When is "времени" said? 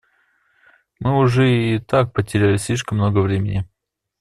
3.19-3.69